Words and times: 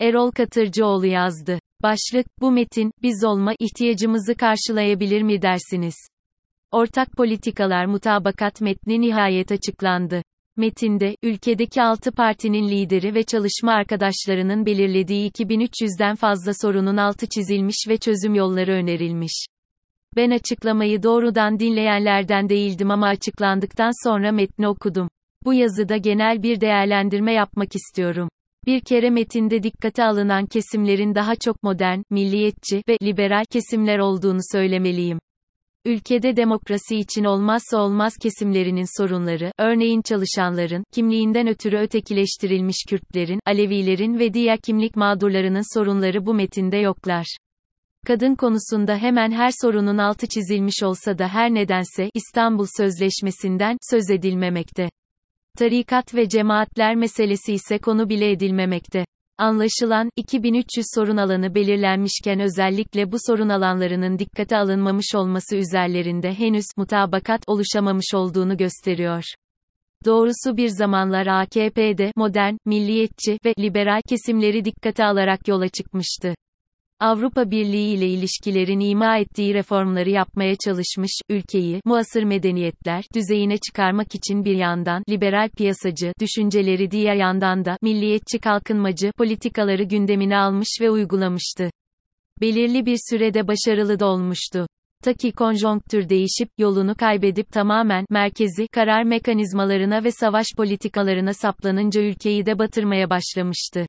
Erol 0.00 0.30
Katırcıoğlu 0.30 1.06
yazdı. 1.06 1.58
Başlık, 1.82 2.26
bu 2.40 2.50
metin, 2.50 2.90
biz 3.02 3.24
olma 3.24 3.54
ihtiyacımızı 3.58 4.34
karşılayabilir 4.34 5.22
mi 5.22 5.42
dersiniz? 5.42 5.94
Ortak 6.70 7.12
politikalar 7.16 7.86
mutabakat 7.86 8.60
metni 8.60 9.00
nihayet 9.00 9.52
açıklandı. 9.52 10.22
Metinde, 10.56 11.16
ülkedeki 11.22 11.82
6 11.82 12.12
partinin 12.12 12.68
lideri 12.68 13.14
ve 13.14 13.22
çalışma 13.22 13.72
arkadaşlarının 13.72 14.66
belirlediği 14.66 15.30
2300'den 15.30 16.14
fazla 16.14 16.52
sorunun 16.62 16.96
altı 16.96 17.26
çizilmiş 17.26 17.84
ve 17.88 17.96
çözüm 17.96 18.34
yolları 18.34 18.72
önerilmiş. 18.72 19.46
Ben 20.16 20.30
açıklamayı 20.30 21.02
doğrudan 21.02 21.58
dinleyenlerden 21.58 22.48
değildim 22.48 22.90
ama 22.90 23.06
açıklandıktan 23.06 24.08
sonra 24.08 24.32
metni 24.32 24.68
okudum. 24.68 25.08
Bu 25.44 25.54
yazıda 25.54 25.96
genel 25.96 26.42
bir 26.42 26.60
değerlendirme 26.60 27.32
yapmak 27.32 27.74
istiyorum. 27.74 28.28
Bir 28.66 28.80
kere 28.80 29.10
metinde 29.10 29.62
dikkate 29.62 30.04
alınan 30.04 30.46
kesimlerin 30.46 31.14
daha 31.14 31.36
çok 31.36 31.62
modern, 31.62 32.02
milliyetçi 32.10 32.82
ve 32.88 32.96
liberal 33.02 33.44
kesimler 33.50 33.98
olduğunu 33.98 34.40
söylemeliyim. 34.52 35.18
Ülkede 35.84 36.36
demokrasi 36.36 36.96
için 36.96 37.24
olmazsa 37.24 37.78
olmaz 37.78 38.16
kesimlerinin 38.22 38.98
sorunları, 39.02 39.52
örneğin 39.58 40.02
çalışanların, 40.02 40.84
kimliğinden 40.92 41.46
ötürü 41.46 41.76
ötekileştirilmiş 41.76 42.76
Kürtlerin, 42.88 43.40
Alevilerin 43.46 44.18
ve 44.18 44.34
diğer 44.34 44.58
kimlik 44.58 44.96
mağdurlarının 44.96 45.74
sorunları 45.74 46.26
bu 46.26 46.34
metinde 46.34 46.76
yoklar. 46.76 47.36
Kadın 48.06 48.34
konusunda 48.34 48.96
hemen 48.96 49.30
her 49.30 49.50
sorunun 49.62 49.98
altı 49.98 50.26
çizilmiş 50.26 50.82
olsa 50.82 51.18
da 51.18 51.28
her 51.28 51.54
nedense 51.54 52.10
İstanbul 52.14 52.66
Sözleşmesi'nden 52.76 53.76
söz 53.90 54.10
edilmemekte. 54.10 54.88
Tarikat 55.58 56.14
ve 56.14 56.28
cemaatler 56.28 56.94
meselesi 56.94 57.52
ise 57.52 57.78
konu 57.78 58.08
bile 58.08 58.30
edilmemekte. 58.30 59.04
Anlaşılan, 59.38 60.10
2300 60.16 60.86
sorun 60.94 61.16
alanı 61.16 61.54
belirlenmişken 61.54 62.40
özellikle 62.40 63.12
bu 63.12 63.16
sorun 63.26 63.48
alanlarının 63.48 64.18
dikkate 64.18 64.56
alınmamış 64.56 65.14
olması 65.14 65.56
üzerlerinde 65.56 66.34
henüz 66.34 66.64
mutabakat 66.76 67.40
oluşamamış 67.46 68.14
olduğunu 68.14 68.56
gösteriyor. 68.56 69.24
Doğrusu 70.04 70.56
bir 70.56 70.68
zamanlar 70.68 71.26
AKP'de 71.26 72.12
modern, 72.16 72.54
milliyetçi 72.66 73.38
ve 73.44 73.54
liberal 73.58 74.00
kesimleri 74.08 74.64
dikkate 74.64 75.04
alarak 75.04 75.48
yola 75.48 75.68
çıkmıştı. 75.68 76.34
Avrupa 77.04 77.50
Birliği 77.50 77.94
ile 77.94 78.08
ilişkilerin 78.08 78.80
ima 78.80 79.18
ettiği 79.18 79.54
reformları 79.54 80.10
yapmaya 80.10 80.56
çalışmış, 80.56 81.20
ülkeyi, 81.30 81.80
muasır 81.84 82.22
medeniyetler, 82.22 83.04
düzeyine 83.14 83.58
çıkarmak 83.58 84.14
için 84.14 84.44
bir 84.44 84.56
yandan, 84.56 85.02
liberal 85.08 85.48
piyasacı, 85.48 86.12
düşünceleri 86.20 86.90
diğer 86.90 87.14
yandan 87.14 87.64
da, 87.64 87.78
milliyetçi 87.82 88.38
kalkınmacı, 88.38 89.12
politikaları 89.18 89.82
gündemine 89.82 90.36
almış 90.36 90.68
ve 90.80 90.90
uygulamıştı. 90.90 91.70
Belirli 92.40 92.86
bir 92.86 92.98
sürede 93.10 93.48
başarılı 93.48 94.00
da 94.00 94.06
olmuştu. 94.06 94.66
Ta 95.02 95.12
ki 95.12 95.32
konjonktür 95.32 96.08
değişip, 96.08 96.48
yolunu 96.58 96.94
kaybedip 96.94 97.52
tamamen, 97.52 98.06
merkezi, 98.10 98.68
karar 98.68 99.02
mekanizmalarına 99.02 100.04
ve 100.04 100.10
savaş 100.10 100.46
politikalarına 100.56 101.34
saplanınca 101.34 102.00
ülkeyi 102.00 102.46
de 102.46 102.58
batırmaya 102.58 103.10
başlamıştı. 103.10 103.86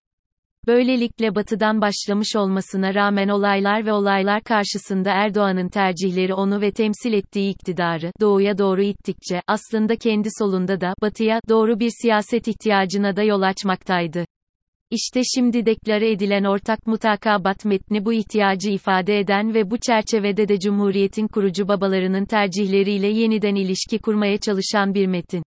Böylelikle 0.68 1.36
batıdan 1.36 1.82
başlamış 1.82 2.36
olmasına 2.36 2.94
rağmen 2.94 3.28
olaylar 3.28 3.86
ve 3.86 3.94
olaylar 3.94 4.44
karşısında 4.44 5.12
Erdoğan'ın 5.12 5.70
tercihleri 5.70 6.34
onu 6.34 6.62
ve 6.62 6.72
temsil 6.72 7.14
ettiği 7.14 7.50
iktidarı 7.50 8.12
doğuya 8.22 8.58
doğru 8.58 8.82
ittikçe 8.82 9.42
aslında 9.48 9.96
kendi 9.96 10.28
solunda 10.40 10.82
da 10.82 10.94
batıya 11.02 11.40
doğru 11.50 11.80
bir 11.80 11.92
siyaset 12.02 12.48
ihtiyacına 12.48 13.16
da 13.16 13.24
yol 13.24 13.42
açmaktaydı. 13.42 14.26
İşte 14.92 15.22
şimdi 15.36 15.66
deklare 15.66 16.12
edilen 16.12 16.44
ortak 16.44 16.88
mutakabat 16.88 17.66
metni 17.66 18.06
bu 18.06 18.14
ihtiyacı 18.14 18.70
ifade 18.70 19.20
eden 19.20 19.54
ve 19.54 19.72
bu 19.72 19.78
çerçevede 19.78 20.48
de 20.48 20.60
Cumhuriyet'in 20.60 21.28
kurucu 21.28 21.68
babalarının 21.68 22.26
tercihleriyle 22.26 23.08
yeniden 23.08 23.56
ilişki 23.56 24.00
kurmaya 24.00 24.38
çalışan 24.38 24.94
bir 24.94 25.08
metin. 25.08 25.44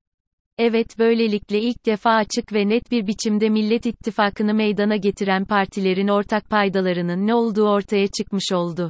Evet 0.58 1.00
böylelikle 1.00 1.62
ilk 1.62 1.86
defa 1.86 2.12
açık 2.12 2.54
ve 2.54 2.70
net 2.70 2.92
bir 2.92 3.08
biçimde 3.08 3.50
Millet 3.50 3.86
İttifakı'nı 3.86 4.54
meydana 4.54 4.96
getiren 4.96 5.46
partilerin 5.46 6.08
ortak 6.08 6.50
paydalarının 6.50 7.28
ne 7.28 7.36
olduğu 7.36 7.70
ortaya 7.70 8.08
çıkmış 8.08 8.52
oldu. 8.52 8.90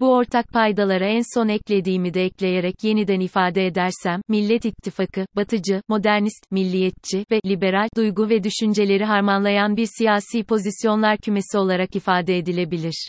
Bu 0.00 0.14
ortak 0.14 0.48
paydalara 0.48 1.06
en 1.06 1.22
son 1.34 1.48
eklediğimi 1.48 2.14
de 2.14 2.24
ekleyerek 2.24 2.74
yeniden 2.82 3.20
ifade 3.20 3.66
edersem, 3.66 4.20
Millet 4.28 4.64
İttifakı, 4.64 5.26
batıcı, 5.36 5.82
modernist, 5.88 6.50
milliyetçi 6.50 7.24
ve 7.30 7.40
liberal 7.46 7.88
duygu 7.96 8.28
ve 8.28 8.44
düşünceleri 8.44 9.04
harmanlayan 9.04 9.76
bir 9.76 9.88
siyasi 9.98 10.44
pozisyonlar 10.44 11.18
kümesi 11.18 11.58
olarak 11.58 11.96
ifade 11.96 12.38
edilebilir. 12.38 13.08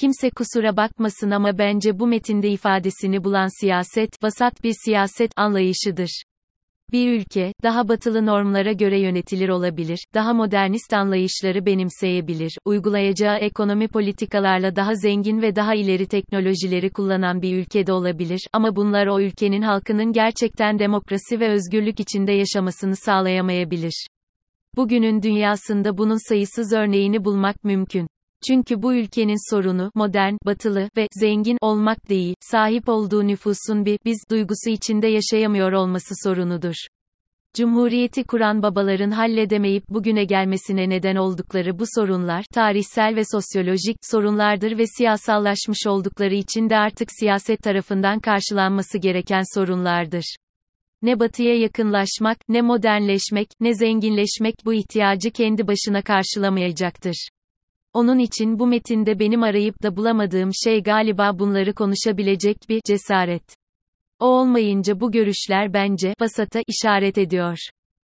Kimse 0.00 0.30
kusura 0.30 0.76
bakmasın 0.76 1.30
ama 1.30 1.58
bence 1.58 1.98
bu 1.98 2.06
metinde 2.06 2.50
ifadesini 2.50 3.24
bulan 3.24 3.60
siyaset, 3.60 4.22
vasat 4.22 4.64
bir 4.64 4.74
siyaset 4.84 5.30
anlayışıdır. 5.36 6.22
Bir 6.92 7.12
ülke, 7.12 7.52
daha 7.62 7.88
batılı 7.88 8.26
normlara 8.26 8.72
göre 8.72 9.00
yönetilir 9.00 9.48
olabilir, 9.48 10.06
daha 10.14 10.34
modernist 10.34 10.92
anlayışları 10.92 11.66
benimseyebilir, 11.66 12.58
uygulayacağı 12.64 13.36
ekonomi 13.36 13.88
politikalarla 13.88 14.76
daha 14.76 14.94
zengin 14.94 15.42
ve 15.42 15.56
daha 15.56 15.74
ileri 15.74 16.06
teknolojileri 16.06 16.90
kullanan 16.90 17.42
bir 17.42 17.56
ülkede 17.56 17.92
olabilir, 17.92 18.40
ama 18.52 18.76
bunlar 18.76 19.06
o 19.06 19.20
ülkenin 19.20 19.62
halkının 19.62 20.12
gerçekten 20.12 20.78
demokrasi 20.78 21.40
ve 21.40 21.48
özgürlük 21.48 22.00
içinde 22.00 22.32
yaşamasını 22.32 22.96
sağlayamayabilir. 22.96 24.06
Bugünün 24.76 25.22
dünyasında 25.22 25.98
bunun 25.98 26.28
sayısız 26.28 26.72
örneğini 26.72 27.24
bulmak 27.24 27.64
mümkün. 27.64 28.06
Çünkü 28.46 28.82
bu 28.82 28.94
ülkenin 28.94 29.54
sorunu, 29.54 29.90
modern, 29.94 30.34
batılı 30.46 30.88
ve 30.96 31.06
zengin 31.12 31.58
olmak 31.60 32.08
değil, 32.08 32.34
sahip 32.40 32.88
olduğu 32.88 33.26
nüfusun 33.26 33.84
bir, 33.84 33.98
biz 34.04 34.18
duygusu 34.30 34.70
içinde 34.70 35.06
yaşayamıyor 35.06 35.72
olması 35.72 36.14
sorunudur. 36.24 36.74
Cumhuriyeti 37.56 38.24
kuran 38.24 38.62
babaların 38.62 39.10
halledemeyip 39.10 39.88
bugüne 39.88 40.24
gelmesine 40.24 40.88
neden 40.88 41.16
oldukları 41.16 41.78
bu 41.78 41.84
sorunlar, 41.94 42.44
tarihsel 42.54 43.16
ve 43.16 43.22
sosyolojik 43.32 43.96
sorunlardır 44.02 44.78
ve 44.78 44.86
siyasallaşmış 44.86 45.86
oldukları 45.86 46.34
için 46.34 46.70
de 46.70 46.76
artık 46.76 47.08
siyaset 47.20 47.62
tarafından 47.62 48.20
karşılanması 48.20 48.98
gereken 48.98 49.42
sorunlardır. 49.54 50.36
Ne 51.02 51.20
batıya 51.20 51.58
yakınlaşmak, 51.58 52.38
ne 52.48 52.62
modernleşmek, 52.62 53.48
ne 53.60 53.74
zenginleşmek 53.74 54.54
bu 54.64 54.74
ihtiyacı 54.74 55.30
kendi 55.30 55.66
başına 55.66 56.02
karşılamayacaktır. 56.02 57.28
Onun 57.96 58.18
için 58.18 58.58
bu 58.58 58.66
metinde 58.66 59.18
benim 59.18 59.42
arayıp 59.42 59.82
da 59.82 59.96
bulamadığım 59.96 60.50
şey 60.64 60.82
galiba 60.82 61.38
bunları 61.38 61.74
konuşabilecek 61.74 62.56
bir 62.68 62.80
cesaret. 62.86 63.56
O 64.20 64.26
olmayınca 64.26 65.00
bu 65.00 65.12
görüşler 65.12 65.74
bence 65.74 66.14
vasata 66.20 66.60
işaret 66.66 67.18
ediyor. 67.18 67.58